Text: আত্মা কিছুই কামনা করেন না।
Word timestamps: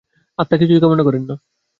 আত্মা 0.39 0.55
কিছুই 0.57 0.81
কামনা 0.83 1.03
করেন 1.03 1.23
না। 1.23 1.35